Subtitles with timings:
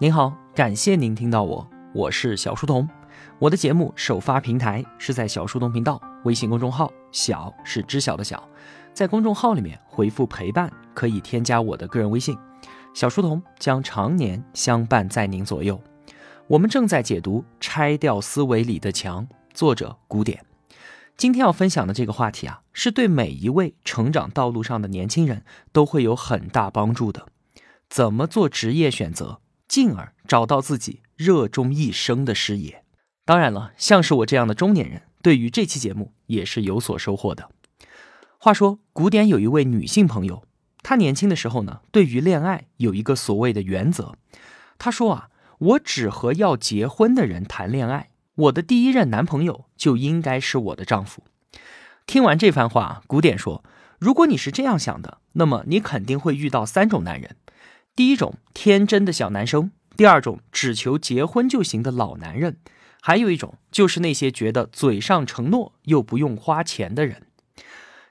[0.00, 2.88] 您好，感谢您听到我，我是小书童。
[3.40, 8.48] 我的节目首发平台是在小书童频道微信公众号，小是知晓的小，
[8.94, 12.38] 在公众号里面回复陪伴，可以添加我的个人微信，
[12.94, 15.82] 小书童将常年相伴在您左右。
[16.46, 20.46] 我们正在解读《拆掉思维里的墙》，作者古典。
[21.16, 25.42] 今天要分享的这个话题啊，是对每一位成长道路上的年轻人
[25.72, 27.26] 都会有很大帮助的。
[27.90, 32.82] 怎么做职业选择，进而找到自己热衷一生的事业？
[33.24, 37.50] 当然了，像是我这样的中年人，对于这期节目也是有所收获的。
[38.38, 40.44] 话说，古典有一位女性朋友，
[40.82, 44.14] 她年轻的时候呢，对于恋爱有一个所谓的原则。
[44.78, 45.28] 她说啊，
[45.58, 51.24] 我只和要结婚的人谈恋爱，我的第一任男朋友就应该是我的丈夫。
[52.06, 53.62] 听完这番话，古典说，
[53.98, 57.36] 如果你是这样想的，那么你肯定会遇到三种男人：
[57.98, 62.58] 第一种，天真的小男生；第二种，只求结婚就行的老男人。
[63.02, 67.26] 还有一种，就是那些觉得嘴上承诺又不用花钱的人。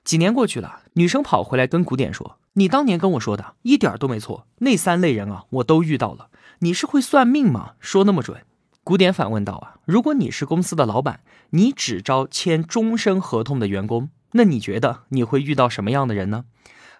[0.03, 6.27] 几年过去了，女生跑回来跟古典说：“你当年跟我说的一点都没错，那三类人啊，我都遇到了。
[6.59, 7.75] 你是会算命吗？
[7.79, 8.41] 说那么准？”
[8.83, 16.43] 古典反问道：“啊，如果你是公司的老板，你只招签终身合同的员工，那你觉得你会遇到什么样的人呢？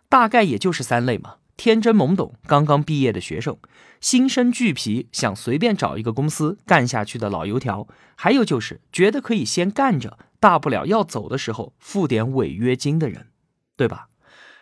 [0.08, 3.58] 大概也就是三类嘛。”天真懵懂、刚刚毕业的学生，
[4.00, 13.28] 心生惧皮，想随便找一个公司干下去的老油条，还有就是觉得可以先干着，大不了要走的时候付点违约金的人，
[13.76, 14.10] 对吧？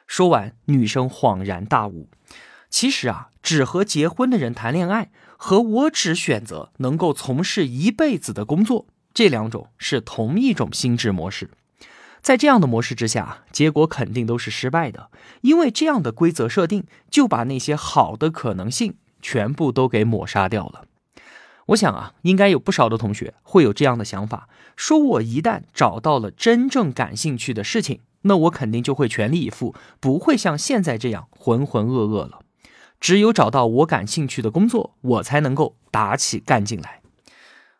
[0.07, 2.09] 说完，女生恍然大悟，
[2.69, 11.49] 其实啊，只和结婚的人谈恋爱，和我只选择能够从事一辈子的工作，这两种是同一种心智模式。
[12.25, 20.85] 在这样的模式之下，结果肯定都是失败的，因为这样的规则设定就把那些好的可能性全部都给抹杀掉了。
[21.67, 32.39] 我想啊，应该有不少的同学会有这样的想法：说我一旦找到了真正感兴趣的事情，那我肯定就会全力以赴，不会像现在这样浑浑噩噩了。
[32.99, 37.01] 只有找到我感兴趣的工作，我才能够打起干劲来。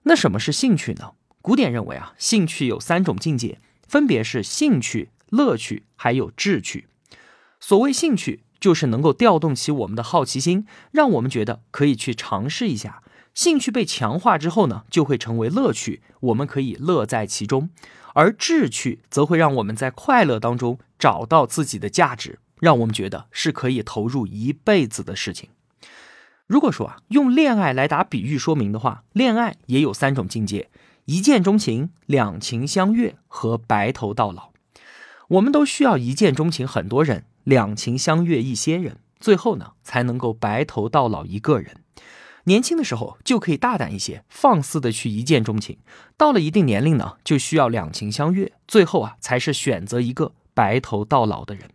[0.04, 1.14] 那什么是兴趣呢？
[1.42, 3.58] 古典认为啊，兴趣有三种境界。
[3.88, 6.88] 分别是兴趣、乐趣，还有志趣。
[7.60, 13.02] 所谓兴趣，就是能够调动起我们的好奇心，让我们觉得可以去尝试一下。
[13.34, 17.70] 兴趣被强化之后呢，就会成为乐趣，我们可以乐在其中。
[18.14, 25.50] 而志趣则会让我们在快乐当中找到自己的价值，让我们觉得是可以投入一辈子的事情。
[26.48, 30.70] 如果说啊，用恋爱来打比喻说明的话，恋爱也有三种境界。
[31.06, 34.50] 一见钟情、两情相悦和白头到老，
[35.28, 41.84] 我们都需要一见钟情很多人，两情相悦一些人，最后呢才能够白头到老一个人。
[42.46, 45.78] 年轻的时候就可以大胆一些，放肆的去一见钟情；
[46.18, 51.70] 到了一定年龄呢，就需要两情相悦，最后啊才是选择一个白头到老的人。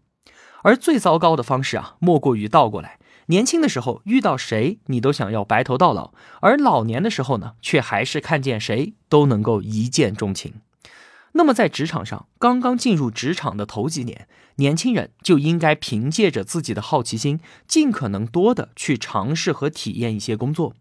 [0.62, 2.99] 而最糟糕的方式啊，莫过于倒过来。
[3.30, 10.54] 年轻的时候遇到谁，你都想要白头到老；而老年的时候呢，却还是看见谁都能够一见钟情。
[11.32, 14.26] 那么在职场上，刚刚进入职场的头几年，
[14.56, 20.74] 年轻人就应该凭借着自己的好奇心，尽可能多的去尝试和体验一些工作。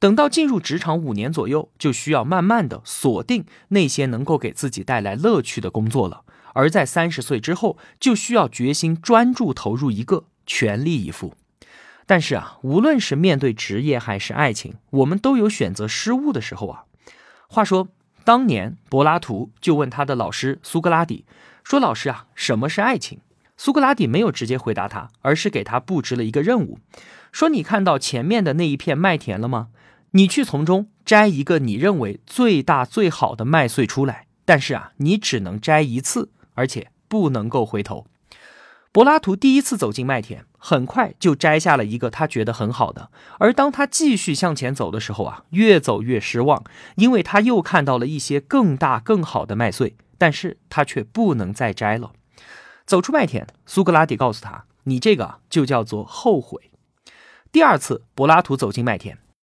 [0.00, 6.22] 等到进入职场五年左右，就需要慢慢的锁定那些能够给自己带来乐趣的工作了。
[6.54, 11.34] 而在三十岁之后，就需要决心专注投入一个，全力以赴。
[12.06, 16.84] 但是啊，无论是面对职业还是爱情，我们都有选择失误的时候啊。
[17.48, 17.88] 话说，
[18.24, 21.24] 当年柏拉图就问他的老师苏格拉底
[21.62, 23.20] 说：“老师啊，什么是爱情？”
[23.56, 26.78] 苏格拉底没有直接回答他，而是给他布置了一个任务，
[27.30, 29.68] 说：“你看到前面的那一片麦田了吗？
[30.12, 38.06] 你去从中摘一个你认为最大最好的麦穗出来，但是啊，你只能摘一次，而且不能够回头。”
[38.92, 43.10] 柏拉图第一次走进麦田，很快就摘下了一个他觉得很好的。
[43.38, 46.62] 而当他继续向前走的时候啊，越走越失望，
[46.96, 52.12] 因为他又看到了一些更大更好的麦穗，但是他却不能再摘了。
[52.84, 56.70] 走出麦田，苏格拉底告诉他：“你这个就叫做后悔。”
[57.50, 59.16] 第二次，柏拉图走进麦田，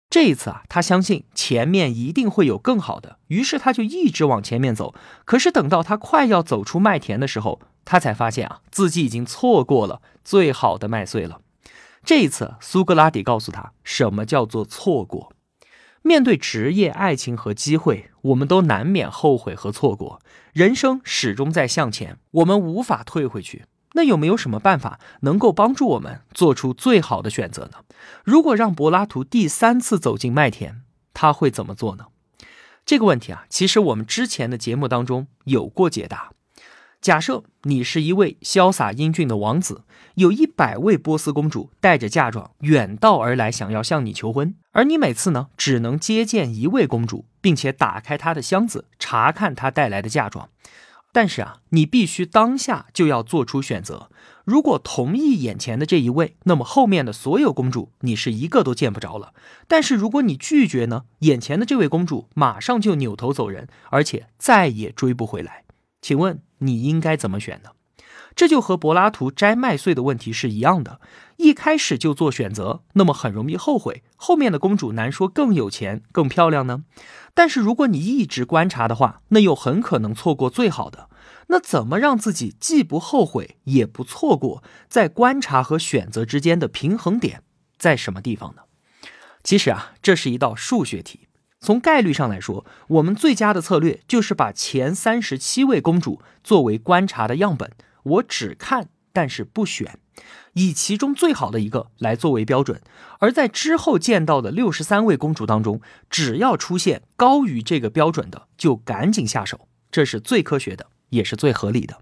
[0.08, 4.94] 这一次啊，他相信前面一定会有更好的，于是他就一直往前面走。
[5.24, 11.40] 可是等到他快要走出麦田的时候，他才发现啊，自己已经错过了最好的麦穗了。
[12.04, 15.32] 这一次，苏格拉底告诉他，什么叫做错过。
[16.02, 20.20] 面对职业、爱情和机会，我们都难免后悔和错过。
[20.52, 23.64] 人生始终在向前，我们无法退回去。
[23.94, 27.78] 那有没有什么办法能够帮助我们做出最好的选择呢？
[28.22, 30.82] 如果让柏拉图第三次走进麦田，
[31.14, 32.08] 他会怎么做呢？
[32.84, 36.32] 这个问题啊，其实我们之前的节目当中有过解答。
[37.04, 39.82] 假设你是一位潇洒英俊的王子，
[40.14, 50.48] 有一百位波斯公主带着嫁妆远道而来，想要向你求婚，而你每次呢只能接见一位公主，并且打开她的箱子查看她带来的嫁妆。
[51.12, 54.08] 但是啊，你必须当下就要做出选择。
[54.46, 59.34] 如果同意眼前的这一位，那么后面的所有公主你是一个都见不着了。
[59.68, 65.63] 但是如果你拒绝呢，眼前的这位公主马上就扭头走人，而且再也追不回来。
[66.04, 66.42] 请问？
[66.58, 67.70] 你应该怎么选呢？
[68.36, 71.00] 这就和柏拉图摘麦穗的问题是一样的。
[71.38, 74.02] 一开始就做选择，那么很容易后悔。
[74.16, 76.84] 后面的公主难说更有钱、更漂亮呢？
[77.32, 81.08] 但是如果你一直观察的话，那又很可能错过最好的。
[81.46, 84.62] 那怎么让自己既不后悔也不错过？
[84.90, 87.42] 在观察和选择之间的平衡点
[87.78, 88.64] 在什么地方呢？
[89.42, 91.28] 其实啊，这是一道数学题。
[91.64, 97.72] 从概率上来说，我们最佳的策略就是把前三十七位公主作为观察的样本，
[98.02, 99.98] 我只看但是不选，
[100.52, 102.82] 以其中最好的一个来作为标准。
[103.18, 105.80] 而在之后见到的六十三位公主当中，
[106.10, 111.96] 只要出现高于这个标准的，就赶紧下手，这是最科学的，也是最合理的。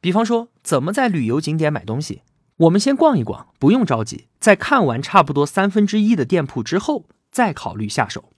[0.00, 2.22] 比方说，怎么在旅游景点买东西，
[2.58, 8.30] 我们先逛一逛，不用着急，在看完差不多三分之一的店铺之后，再考虑下手。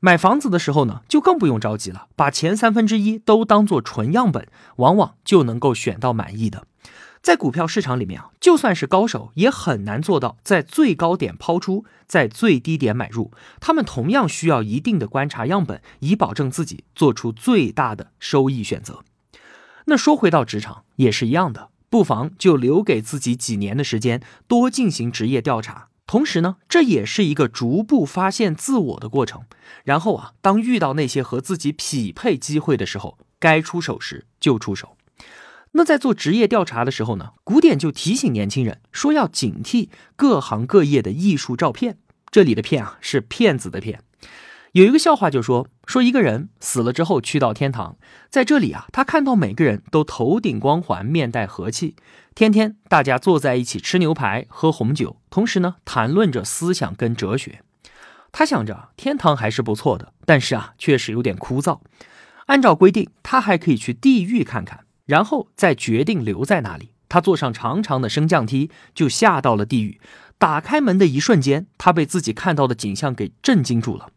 [0.00, 4.46] 买房子的时候呢，就更不用着急了，把前三分之一都当做纯样本，
[4.76, 6.66] 往往就能够选到满意的。
[7.20, 13.32] 在股票市场里面啊，就算是高手，也很难做到在最高点抛出，在最低点买入。
[13.58, 19.02] 他们同样需要一定的观察样本，以保证自己做出最大的收益选择。
[19.86, 25.87] 那说回到职场也是一样的，不妨就留给自己几年的时间，多进行职业调查。
[26.08, 29.42] 同时呢，这也是一个逐步发现自我的过程。
[29.84, 34.96] 然后啊，当遇到那些和自己匹配机会的时候，该出手时就出手。
[35.72, 41.98] 那在做职业调查的时候呢，古典就提醒年轻人说要警惕各行各业的艺术照片。
[42.30, 44.02] 这里的“骗”啊，是骗子的“骗”。
[44.72, 47.96] 有一个笑话就说说一个人死了之后去到天堂，
[48.30, 51.96] 在这里啊，他看到每个人都头顶光环，面带和气，
[52.38, 57.64] 天天大家坐在一起吃牛排、喝红酒，同时呢谈论着思想跟哲学。
[58.30, 61.80] 他想着天堂还是不错的，但是啊确实有点枯燥。
[62.46, 66.92] 按照规定，他还可以去地狱看看，然后再决定留在哪里。
[67.08, 70.00] 他坐上长长的升降梯，就下到了地狱。
[70.38, 74.10] 打开门的一瞬间，他被自己看到的景象给震惊住了。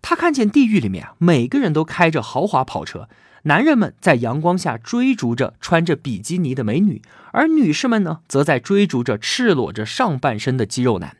[0.00, 3.10] 他看见地狱里面啊，每个人都开着豪华跑车，
[3.44, 7.00] 男人们在阳光下追逐着穿着比基尼的美女，
[7.32, 11.16] 而女士们呢，则在追逐着赤裸着上半身的肌肉男。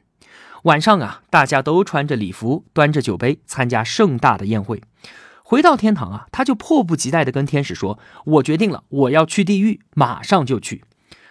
[0.65, 4.83] 晚上啊，大家都穿着礼服，端着酒杯参加盛大的宴会。
[5.45, 10.85] 回到天堂啊，他就迫不及待地跟天使说：“我决定了，我要去地狱，马上就去。”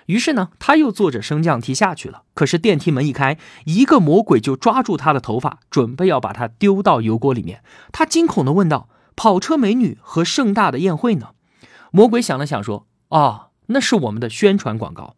[0.07, 2.23] 于是呢，他又坐着升降梯下去了。
[2.33, 7.61] 可是电梯门一开，一个魔鬼就抓住他的头发，准备要把他丢到油锅里面。
[7.91, 8.87] 他惊恐地问道
[9.17, 11.31] ：“跑车美女和盛大的宴会呢？”
[11.91, 15.17] 魔鬼想了想说：“哦，那是我们的宣传广告。”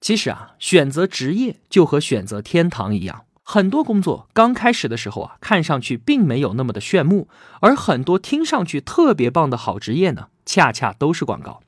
[0.00, 7.28] 其实啊，选择职业就和选择天堂一样，很多工作刚开始的时候啊，看上去并没有那么的炫目，
[7.60, 11.62] 而很多听上去特别棒的好职业呢，恰恰都是广告。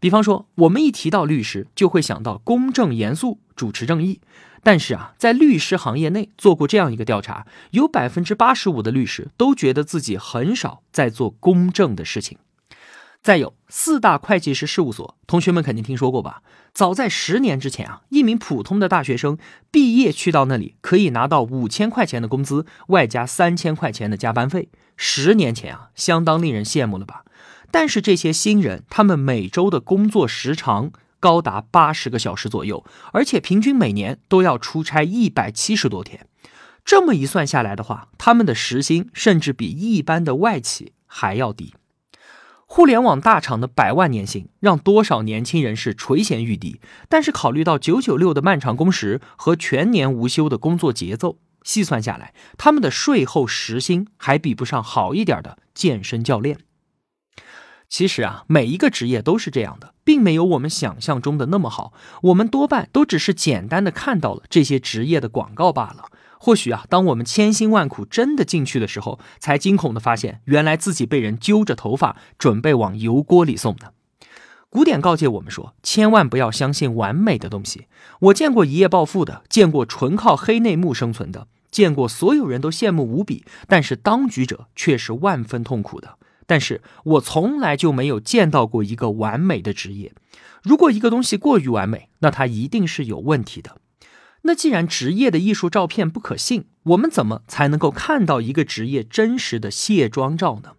[0.00, 4.20] 比方说，我们一提到律师，就会想到公正严肃、主持正义。
[4.62, 12.38] 但是啊，在律师行业内做过这样一个调查，有百分之八十五的律师都觉得自己很少在做公正的事情。
[13.22, 16.42] 再有四大会计师事务所，同学们肯定听说过吧？
[16.72, 19.36] 早在十年之前啊，一名普通的大学生
[19.70, 24.70] 毕业去到那里，可以拿到五千块钱的工资，外加三千块钱的加班费。
[24.96, 27.24] 十年前啊，相当令人羡慕了吧？
[27.70, 36.26] 但是这些新人，他们每周的工作时长高达八十个小时左右，而且平均每年都要出差一百七十多天。
[36.84, 41.74] 这么一算下来的话，他们的时薪甚至比一般的外企还要低。
[42.66, 46.80] 互联网大厂的百万年薪，让多少年轻人是垂涎欲滴。
[47.08, 56.58] 但是考虑到九九六的漫长工时和全年无休的工作节奏，细算下来，他们的税后时薪还比不上好一点的健身教练。
[57.90, 61.92] 其实啊，每一个职业都是这样的，并没有我们想象中的那么好。
[62.22, 66.04] 我们多半都只是简单的看到了这些职业的广告罢了。
[66.38, 73.92] 或许啊，当我们千辛万苦真的进去的时候，才惊恐的发现，原来自己被人揪着头发准备往油锅里送的。
[74.70, 77.88] 古典告诫我们说，千万不要相信完美的东西。
[78.20, 86.16] 我见过一夜暴富的，见过纯靠黑内幕生存的，见过所有人都羡慕无比，但是当局者却是万分痛苦的。
[86.50, 90.12] 但是我从来就没有见到过一个完美的职业。
[90.64, 93.76] 如果一个东西过于完美，那它一定是有问题的。
[94.42, 100.72] 那既然职业的艺术照片不可信，我们怎么才能够看到一个职业真实的卸妆照呢？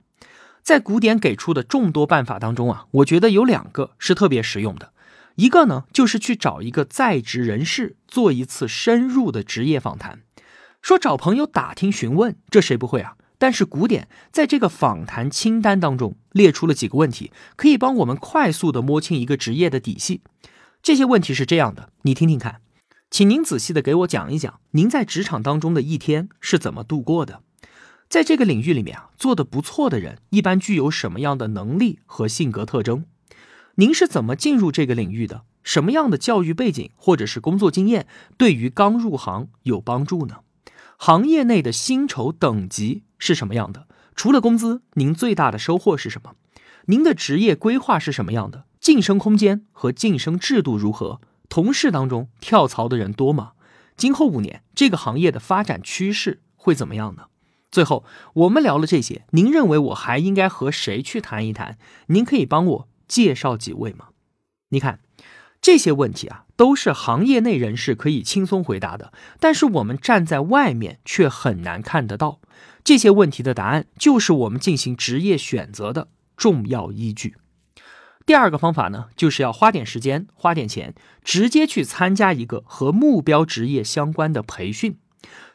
[0.61, 4.91] 在古典给出的众多办法当中啊，我觉得有两个是特别实用的。
[5.35, 10.19] 一个呢，就是去找一个在职人士做一次深入的职业访谈。
[10.81, 13.15] 说找朋友打听询问，这谁不会啊？
[13.41, 20.21] 但是古典在这个访谈清单当中列出了几个问题，可以帮我们快速的摸清一个职业的底细。
[20.83, 22.61] 这些问题是这样的，你听听看，
[23.09, 27.41] 请您仔细的给我讲一讲，您在职场当中的一天是怎么度过的。
[28.07, 33.05] 在这个领域里面啊，做的不错的人一般具有什么样的能力和性格特征？
[33.77, 35.45] 您是怎么进入这个领域的？
[35.63, 38.05] 什么样的教育背景或者是工作经验
[38.37, 40.41] 对于刚入行有帮助呢？
[40.97, 43.87] 行业内的薪酬等级是什么样的？
[44.15, 46.33] 除了工资，您最大的收获是什么？
[46.87, 48.65] 您的职业规划是什么样的？
[48.79, 51.21] 晋升空间和晋升制度如何？
[51.47, 53.51] 同事当中跳槽的人多吗？
[53.95, 57.25] 今后五年这个行业的发展趋势会怎么样呢？
[57.69, 61.77] 最后，我们聊了这些，您认为我还应该和谁去谈一谈？
[62.07, 64.07] 您可以帮我介绍几位吗？
[64.69, 64.99] 你看，
[65.61, 72.39] 这些问题啊，都是行业内人士可以轻松回答的，但是我们站在外面却很难看得到。
[72.83, 77.35] 这些问题的答案，就是我们进行职业选择的重要依据。
[78.25, 84.97] 第二个方法呢，就是要花点时间，花点钱，直接去参加一个和目标职业相关的培训。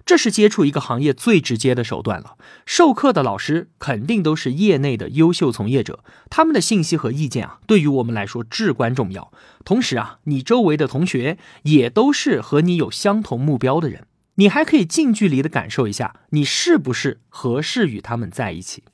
[0.04, 2.36] 这是接触一个行业最直接的手段了。
[2.64, 9.32] 授课的老师肯定都是业内的优秀从业者，他们的信息和意见啊，对于我们来说至关重要。
[9.64, 14.06] 同时啊，你周围的同学也都是和你有相同目标的人，
[14.36, 18.84] 你还可以近距离的感受一下，你是不是合适与他们在一起。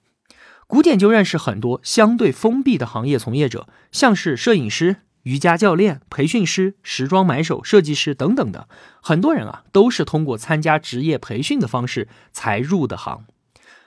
[0.66, 4.96] 古典就认识很多相对封闭的行业从业者，像是摄影师。
[5.24, 8.68] 瑜伽教练、培训师、时装买手、设计师等等的
[9.00, 13.24] 很多人啊，都是通过参加职业培训的方式才入的行。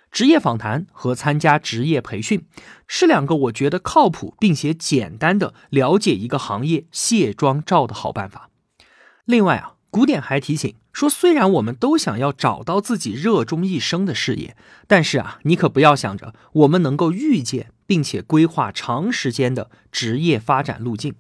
[0.10, 2.46] 职业访谈和参加职业培训
[2.88, 8.50] 是两个我觉得靠谱并且简单的了解一个行业卸妆照的好办法。
[9.26, 21.16] 另外啊，古典还提醒说，虽然我们都想要找到自己热衷一生的事业，但是啊，你可不要想着我们能够预见并且规划长时间的职业发展路径。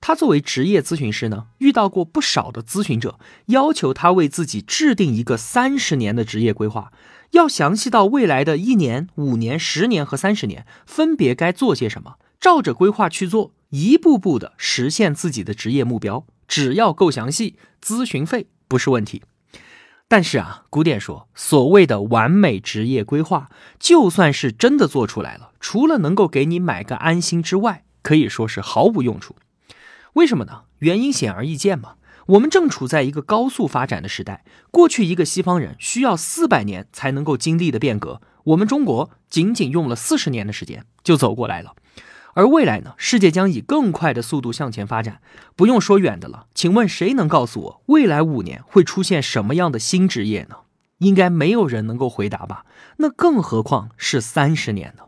[0.00, 6.90] 他作为职业咨询师呢，遇到过不少的咨询者要求他为自己制定一个三十年的职业规划，
[7.30, 16.26] 要详细到未来的一年、五年、十年和三十年分别该做些什么，照着规划去做，一步步的实现自己的职业目标。
[16.46, 19.22] 只要够详细，咨询费不是问题。
[20.06, 23.48] 但是啊，古典说，所谓的完美职业规划，
[23.78, 29.34] 就算是真的做出来了，除了能够给你买个安心之外，可以说是毫无用处。
[30.12, 30.64] 为什么呢？
[30.80, 31.94] 原因显而易见嘛。
[32.26, 41.74] 我们正处在一个高速发展的时代，过去一个西方人需要四百年才能够经历的变革，我们中国仅仅用了四十年的时间就走过来了。
[42.34, 42.94] 而未来呢？
[42.96, 45.20] 世界将以更快的速度向前发展。
[45.56, 50.56] 不用说远的了，请问谁能告诉我，未来五年会出现什么样的新职业呢？
[50.98, 52.64] 应该没有人能够回答吧？
[52.98, 55.04] 那更何况是三十年呢？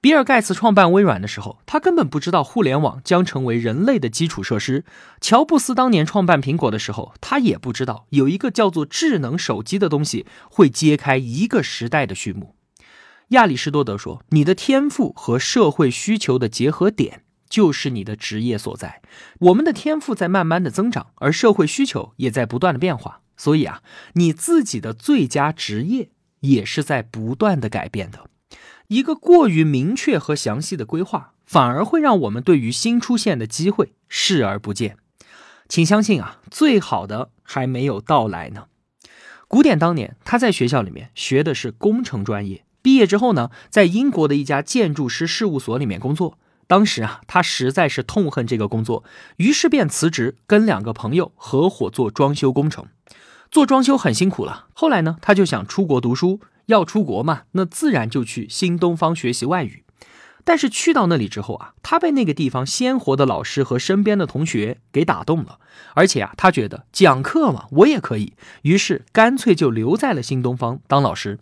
[0.00, 4.84] 比尔·盖茨创办微软的时候，他根本不知道互联网将成为人类的基础设施。
[5.20, 12.54] 乔布斯当年创办苹果的时候，他也不知道有一个叫做智能手机的东西会揭开一个时代的序幕。
[13.28, 19.02] 亚里士多德说：“你的天赋和社会需求的结合点就是你的职业所在。”
[19.40, 23.20] 我们的天赋在慢慢的增长，而社会需求也在不断的变化。
[23.36, 23.82] 所以啊，
[24.14, 28.30] 你自己的最佳职业也是在不断的改变的。
[28.86, 34.96] 一个过于明确和详细的规划，反而会让我们对于新出现的机会视而不见。
[35.68, 38.68] 请相信啊，最好的还没有到来呢。
[39.46, 46.38] 古典当年他在学校里面学的是工程专业，毕业之后呢，在英国的一家建筑师事务所里面工作。
[46.66, 49.04] 当时啊，他实在是痛恨这个工作，
[49.36, 52.86] 于是便辞职，跟两个朋友合伙做装修工程。
[53.50, 56.40] 做装修很辛苦了，后来呢，他就想出国读书。
[56.64, 59.84] 要出国嘛，那自然就去新东方学习外语。
[60.44, 65.58] 但是去到那里之后啊，他被那个地方鲜活的老师和身边的同学给打动了，
[65.92, 71.38] 而且啊，他觉得讲课嘛，我也可以，于是干脆就留在了新东方当老师。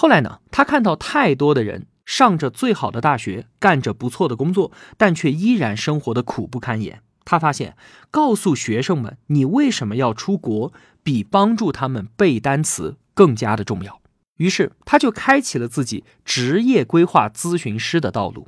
[0.00, 7.02] 后来呢，他看到太多的人上着最好的大学，干着不错的工作，但却依然生活的苦不堪言。
[7.24, 7.76] 他发现，
[8.12, 14.00] 告诉学生们你为什么要出国，比帮助他们背单词更加的重要。
[14.36, 18.46] 于是，他就开启了自己职业规划咨询师的道路，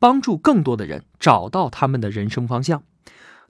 [0.00, 2.82] 帮助更多的人找到他们的人生方向。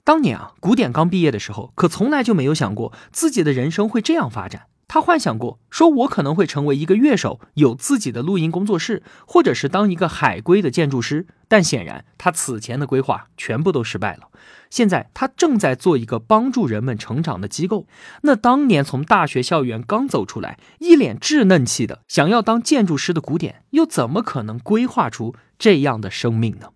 [0.03, 4.67] 当年啊，古典刚毕业的时候，可从来就没有想过自己的人生会这样发展。
[4.93, 11.27] 他幻想过，说我可能会成为一个乐手，有自己的录音工作室，或者是当一个海归的建筑师。
[11.47, 14.27] 但显然，他此前的规划全部都失败了。
[14.69, 17.87] 现在，他正在做一个帮助人们成长的机构。
[18.23, 26.67] 那当年从大学校园刚走出来，一脸稚嫩气的想要当建筑师的古典，又怎么可能规划出这样的生命呢？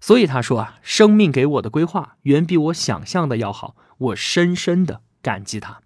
[0.00, 5.80] 所以他说啊，生命给我的规划远比我想象的要好，我深深的感激他。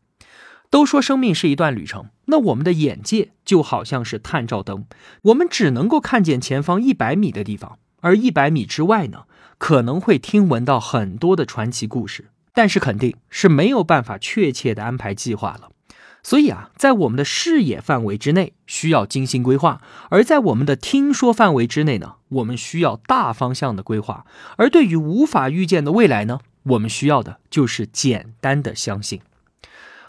[0.70, 4.84] 都说生命是一段旅程，那我们的眼界就好像是探照灯，
[5.22, 9.24] 我们只能够看见前方一百米的地方，而一百米之外呢，
[9.56, 15.70] 可能会听闻到很多的传奇故事，但是肯定是没有办法确切的安排计划了。
[16.22, 24.26] 所以啊，在我们的视野范围之内需要精心规划，而在我们的听说范围之内呢，我们需要大方向的规划。
[24.56, 29.20] 而对于无法预见的未来呢，我们需要的就是简单的相信。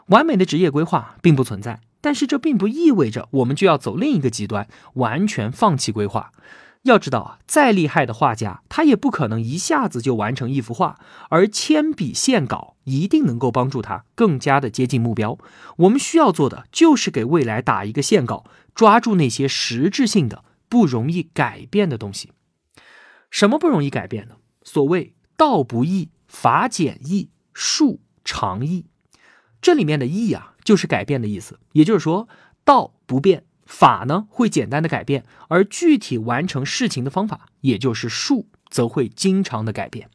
[0.09, 6.31] 完美的职业规划并不存在，但是这并不意味着我们就要走另一个极端，完全放弃规划。
[6.83, 10.97] 要知道啊，再厉害的画家，他也不可能一下子就完成一幅画，
[11.29, 15.37] 而铅笔线稿一定能够帮助他更加的接近目标。
[15.77, 22.31] 我们需要做的就是给未来打一个线稿，抓住那些实质性的、不容易改变的东西。
[23.29, 24.35] 什么不容易改变呢？
[24.63, 28.85] 所谓道不易，法简易，术长易。
[29.61, 31.59] 这里面的易啊，就是改变的意思。
[31.73, 32.27] 也就是说，
[32.63, 40.09] 道不变，法呢会简单的改变，而具体完成事情的方法，也就是术，则会经常的改变。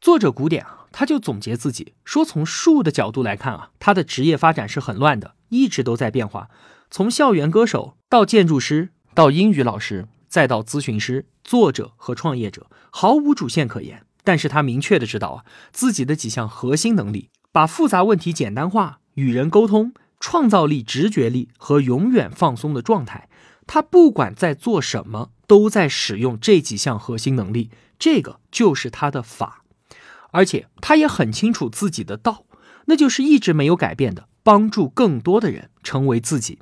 [0.00, 6.48] 作者古典啊，他就总结自己说，从术的角度来看啊，他的职业发展是很乱的，一直都在变化。
[6.90, 14.04] 从校园歌手到建筑师，到英语老师，再到咨询师、作者和创业者，毫无主线可言。
[14.22, 17.30] 但是他明确的知道啊，自己的几项核心能力。
[17.56, 23.30] 把复杂问题简单化，与人沟通，创造力、直觉力和永远放松的状态，
[23.66, 27.70] 他不管在做什么，都在使用这几项核心能力。
[27.98, 29.62] 这个就是他的法，
[30.32, 32.44] 而且他也很清楚自己的道，
[32.88, 36.58] 那就是一直没有改变的，帮助更多的人成为自己。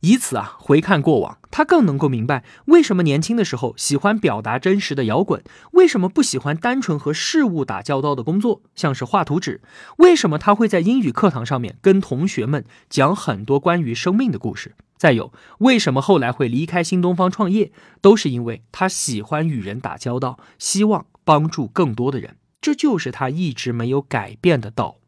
[0.00, 9.60] 以此啊，回看过往，他更能够明白为什么年轻的时候喜欢表达真实的摇滚，为什么不喜欢单纯和事物打交道的工作，像是画图纸，
[9.98, 14.74] 为什么他会在英语课堂上面跟同学们讲很多关于生命的故事。
[14.96, 22.36] 再有，为什么后来会离开新东方创业，都是因为他喜欢与人打交道，希望帮助更多的人。
[22.60, 24.98] 这就是他一直没有改变的道。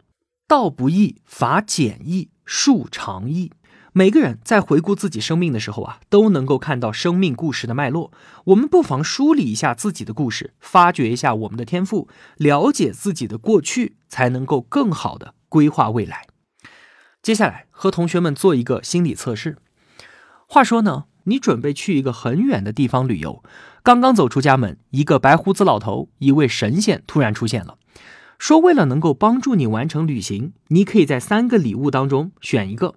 [0.48, 3.52] 道不易，法简易，术长易。
[3.94, 8.10] 每个人在回顾自己生命的时候啊，都能够看到生命故事的脉络。
[8.46, 16.26] 我们不妨梳理一下自己的故事，发掘一下我们的天赋，了解自己的过去，才能够更好的规划未来。
[17.20, 19.58] 接下来和同学们做一个心理测试。
[20.48, 23.44] 话说呢，你准备去一个很远的地方旅游，
[23.82, 27.76] 刚刚走出家门，一个白胡子老头，一位神仙突然出现了，
[28.38, 32.94] 说为了能够帮助你完成旅行，你可以在三个礼物当中选一个。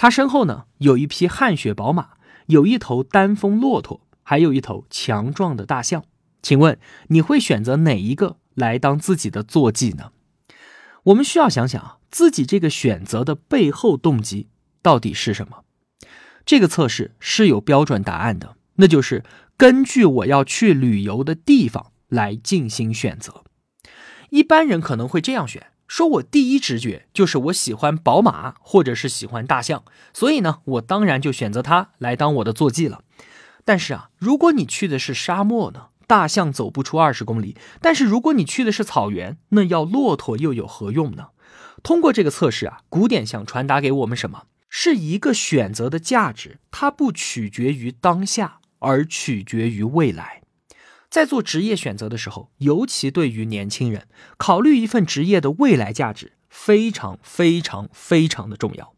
[0.00, 2.12] 他身后呢，有一匹汗血宝马，
[2.46, 6.06] 有一头丹峰骆驼，还有一头强壮的大象。
[6.40, 10.12] 请问你会选择哪一个来当自己的坐骑呢？
[11.02, 14.48] 我们需要想想自己这个选择的背后动机
[14.80, 15.64] 到底是什么。
[16.46, 19.22] 这个测试是有标准答案的，那就是
[19.58, 23.44] 根据我要去旅游的地方来进行选择。
[24.30, 25.66] 一般人可能会这样选。
[25.90, 29.82] 说我第一直觉就是我喜欢宝马，或者是喜欢大象，
[30.14, 33.02] 所以呢，我当然就选择它来当我的坐骑了。
[33.64, 41.30] 但是啊，如果你去的是沙漠呢，大象走不出二十公里；但是如果你去的是草原，那要骆驼又有何用呢？
[41.82, 44.44] 通过这个测试啊，古典想传达给我们什么？
[44.68, 50.42] 是一个选择的价值，它不取决于当下，而取决于未来。
[51.10, 58.94] 在做职业选择的时候，尤其对于年轻人，考虑一份职业的未来价值非常非常非常的重要。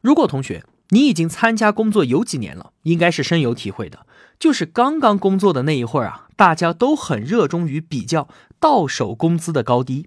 [0.00, 4.06] 如果同学你已经参加工作有几年了，应该是深有体会的，
[4.38, 8.28] 就是刚刚工作的那一会儿啊，大家都很热衷于比较
[8.60, 10.06] 到手工资的高低。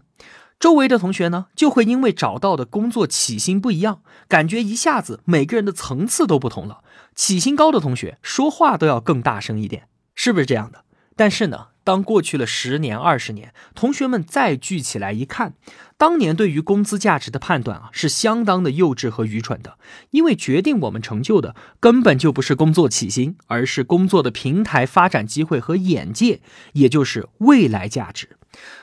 [0.60, 6.80] 周围的同学呢，就会因为找到的工作起薪不一样，感觉一下子每个人的层次都不同了。
[7.14, 10.86] 起薪高的同学说话都要更大声一点，是不是这样的？
[11.16, 11.68] 但是呢？
[11.86, 15.54] 当过去了十年、二十年，同学们再聚起来一看，
[15.98, 19.78] 当年对于工资价值的判断啊，是相当的幼稚和愚蠢的。
[20.12, 26.40] 因为决定我们成就的根本就不是工作起薪，而是工作的平台、发展机会和眼界，
[26.72, 28.38] 也就是未来价值。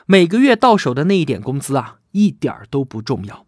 [0.05, 3.47] 每个月到手的那一点工资啊，一点都不重要。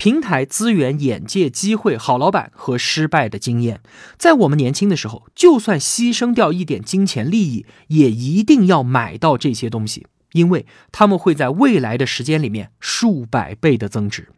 [0.00, 3.82] 平台资源、眼界、机会、好老板和失败的经验，
[4.16, 14.28] 在我们年轻的时候，就算牺牲掉一点金钱利益，也一定要买到这些东西，因为他们会在未来的时间里面数百倍的增值。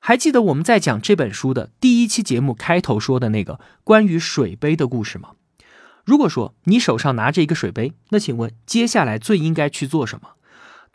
[0.00, 5.32] 还记得我们在讲这本书的第一期节目开头说的那个关于水杯的故事吗？
[6.06, 10.30] 如果说你手上拿着一个水杯，那请问接下来最应该去做什么？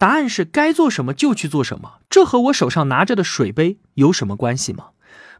[0.03, 4.87] 答案是该做什么就去做什么，这和我手上拿着的水杯有什么关系吗？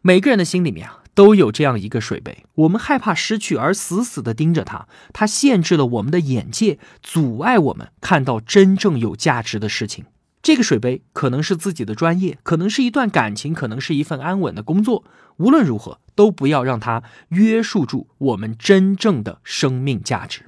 [0.02, 10.06] 每个人的心里面啊都有这样一个水杯，我们害怕失去而死死的盯着它，它限制了我们的眼界，阻碍我们看到真正有价值的事情。
[10.42, 15.04] 这个水杯可能是自己的专业，可能是一段感情，可能是一份安稳的工作。
[15.36, 20.44] 无论如何，都不要让它约束住我们真正的生命价值。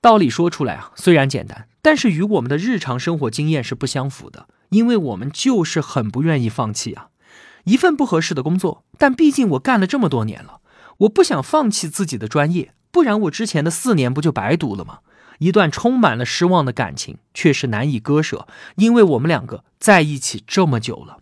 [0.00, 1.66] 道理说出来啊，虽然简单。
[1.82, 7.08] 但是与我们的日常生活经验是不相符的，因为我们就是很不愿意放弃啊，
[7.64, 10.60] 一份不合适的工作，但毕竟我干了这么多年了，
[10.98, 14.98] 我不想放弃自己的专业，不然我之前的四年不就白读了吗？
[15.38, 21.20] 一段充满了失望的感情却是难以割舍，因为我们两个在一起这么久了，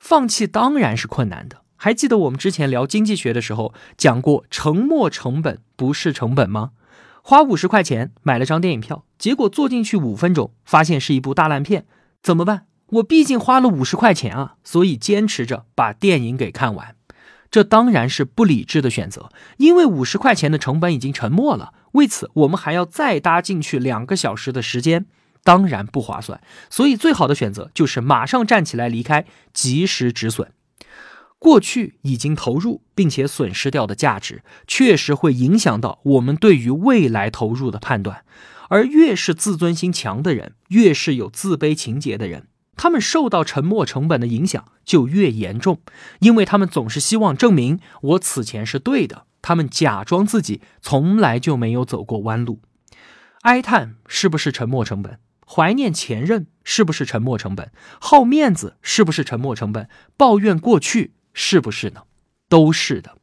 [0.00, 1.62] 放弃当然是困难的。
[1.76, 6.70] 还记得我们之前聊经济学的时候讲过，沉没成本不是成本吗？
[7.26, 11.86] 花五十块钱买了张电影票，结果坐进去五分钟，发现是一部大烂片，
[12.22, 12.66] 怎么办？
[12.86, 16.96] 我毕竟花了五十块钱啊，所以坚持着把电影给看完。
[17.50, 25.06] 这当然是不理智的选择，因为五十块钱的成本已经沉没了，为此我们还要再搭进去两个小时的时间，
[25.42, 26.42] 当然不划算。
[26.68, 30.52] 所以最好的选择就是马上站起来离开，及时止损。
[31.44, 38.24] 过去已经投入并且损失掉的价值，确实会影响到我们对于未来投入的判断。
[38.70, 45.80] 而越是自尊心强的人，越是有自卑情节的人，他们受到沉没成本的影响就越严重，
[46.20, 49.26] 因为他们总是希望证明我此前是对的。
[49.42, 52.60] 他们假装自己从来就没有走过弯路，
[53.42, 55.18] 哀叹是不是沉没成本？
[55.46, 57.70] 怀念前任是不是沉没成本？
[58.00, 59.90] 好面子是不是沉没成本？
[60.16, 61.12] 抱怨过去。
[61.34, 62.04] 是不是呢？
[62.48, 63.18] 都是的。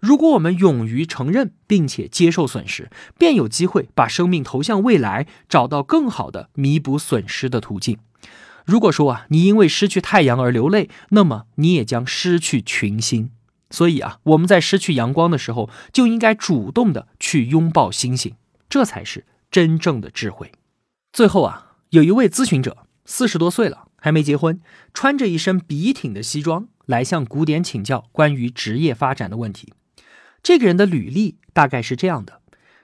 [0.00, 7.98] 如果我们勇于承认并且接受损失，便有机会把生命投向未来，找到更好的弥补损失的途径。
[8.66, 13.30] 如果说啊，你因为失去太阳而流泪，那么你也将失去群星。
[13.70, 18.34] 所以啊，我们在失去阳光的时候，就应该主动的去拥抱星星，
[18.68, 20.52] 这才是真正的智慧。
[21.12, 24.60] 最后啊，有一位咨询者，四十多岁了，还没结婚，
[24.92, 26.68] 穿着一身笔挺的西装。
[26.86, 29.72] 来向古典请教关于职业发展的问题。
[30.42, 32.40] 这个人的履历大概是这样的：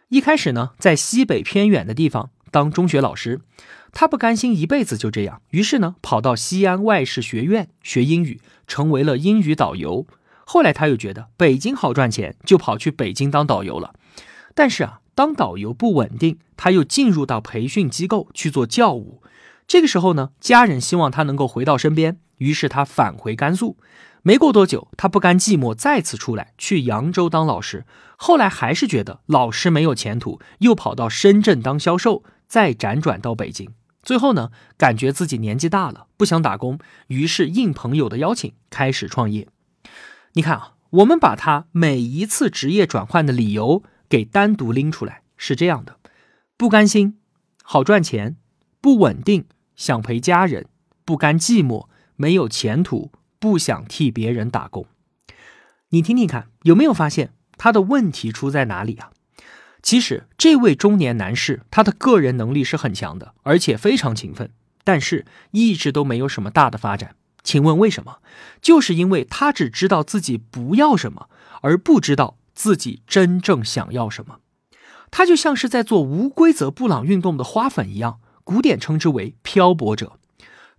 [0.09, 3.41] 一开始呢，在西北偏远的地方当中学老师，
[3.93, 10.07] 他不甘心一辈子就这样，于是呢，跑到西安外事学院学英语，成为了英语导游。
[10.45, 13.95] 后来他又觉得北京好赚钱，就跑去北京当导游了。
[14.55, 19.23] 但是啊，当导游不稳定，他又进入到培训机构去做教务。
[19.69, 22.19] 这个时候呢，家人希望他能够回到身边。
[22.41, 23.77] 于是他返回甘肃，
[24.23, 27.85] 没过多久，他不甘寂寞，再次出来去扬州当老师。
[28.17, 33.73] 后来还是觉得老师没有前途，又跑到深圳当销售，再辗转到北京。
[34.03, 39.47] 最后呢，感觉自己年纪大了，不想打工，于是应朋友的邀请开始创业。
[40.33, 45.99] 你看啊，我们把他每一次职业转换的理由给单独拎出来，是这样的：
[46.57, 47.19] 不甘心，
[47.63, 48.37] 好赚钱，
[48.81, 49.45] 不稳定，
[49.77, 50.67] 想陪家人，
[51.05, 51.89] 不甘寂寞。
[52.21, 54.85] 没有前途，不想替别人打工。
[55.89, 59.11] 你听听看，有没有发现他的问题出在哪里啊？
[59.83, 64.51] 其实这位中年男士，他的个人能力是很强的，而且非常勤奋，
[64.85, 67.17] 但是一直都没有什么大的发展。
[67.43, 68.19] 请问为什么？
[68.61, 71.31] 就是因为他只知道自己不要什么，
[71.63, 74.41] 而不知道自己真正想要什么。
[75.11, 80.19] 他就像是在做无规则布朗运动的花粉一样，古典称之为漂泊者。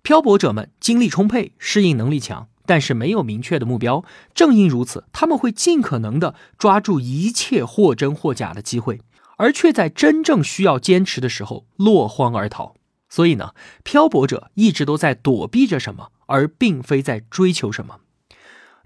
[0.03, 4.03] 漂泊者们精力充沛，适应能力强，但是没有明确的目标。
[4.33, 9.01] 正因如此，他们会尽可能的抓住一切或真或假的机会，
[9.37, 12.75] 而却在真正需要坚持的时候落荒而逃。
[13.09, 13.51] 所以呢，
[13.83, 17.97] 漂泊者一直都在躲避着什么，而并非在追求什么。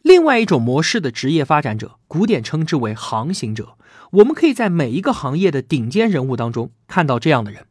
[0.02, 3.78] 另外一种模式的职业发展者，古典称之为航行者。
[4.12, 7.66] 我们可以在每一个行业的顶尖人物当中看到这样的人，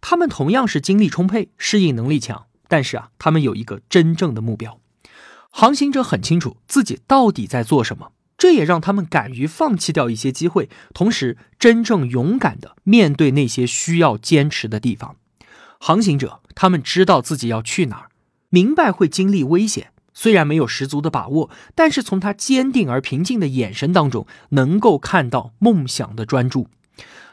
[0.00, 4.78] 他们同样是精力充沛、适应能力强，但是啊，他们有一个真正的目标。
[5.50, 15.16] 航行者很清楚自己到底在做什么，这也让他们敢于放弃掉一些机会，同时真正勇敢的面对那些需要坚持的地方。
[15.80, 18.10] 航行者他们知道自己要去哪儿，
[18.50, 19.92] 明白会经历危险。
[20.12, 26.68] 虽然没有十足的把握，但是从他坚定而平静的眼神当中，能够看到梦想的专注。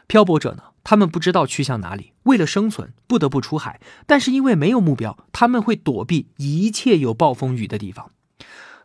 [0.06, 0.62] 漂泊者呢？
[0.88, 8.12] 他们不知道去向哪里，为了生存不得不出海，但是因为没有目标，他们会躲避一切有暴风雨的地方。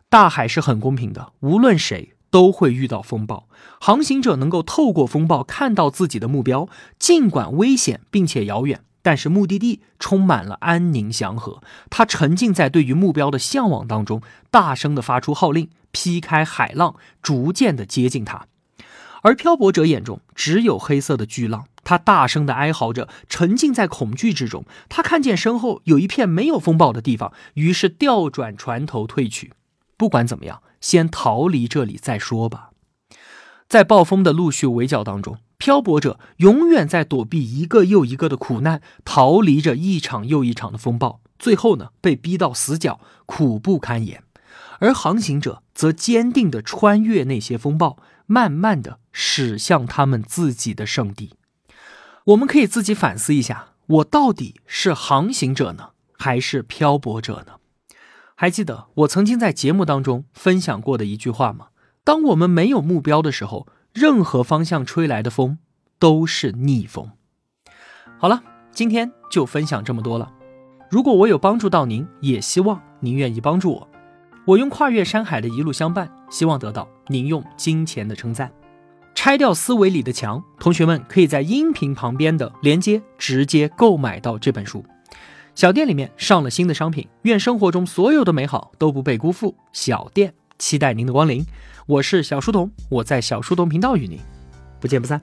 [0.08, 3.46] 大海是很公平的，无论谁都会遇到风暴。
[3.80, 8.82] 航行者能够透过风暴看到自己的目标，尽管危险并且遥远。
[9.04, 18.48] 但是目的地充满了安宁祥和，他沉浸在对于目标的向往当中，大声的发出号令，劈开海浪，逐渐的接近他。
[19.22, 24.64] 而漂泊者眼中只有黑色的巨浪，他大声的哀嚎着，沉浸在恐惧之中。
[24.88, 29.52] 他看见身后有一片没有风暴的地方，于是调转船头退去。
[29.98, 32.70] 不管怎么样，先逃离这里再说吧。
[33.68, 35.36] 在暴风的陆续围剿当中。
[35.58, 44.24] 漂泊者永远在躲避一个又一个的苦难，逃离着一场又一场的风暴，最后呢被逼到死角，苦不堪言。
[44.80, 51.34] 而航行者则坚定地穿越那些风暴，慢慢地驶向他们自己的圣地。
[52.26, 57.54] 我们可以自己反思一下：我到底是航行者呢，还是漂泊者呢？
[58.34, 61.68] 还记得我曾经在节目当中分享过的一句话吗？
[62.02, 63.66] 当我们没有目标的时候。
[63.94, 65.58] 任何方向吹来的风
[65.98, 67.10] 都是逆风。
[68.18, 70.32] 好了，今天就分享这么多了。
[70.90, 73.88] 如果我有帮助到您，也希望您愿意帮助我。
[74.46, 78.50] 我用跨越山海的一路相伴，希望得到您用金钱的称赞。
[79.14, 84.84] 拆掉思维里的墙，同学们可以在音频旁边的连接直接购买到这本书。
[85.54, 89.54] 小店里面上了新的商品，愿生活中所有的美好都不被辜负。
[89.72, 91.44] 小店期待您的光临。
[91.86, 94.18] 我是小书童，我在小书童频道与您
[94.80, 95.20] 不见不散。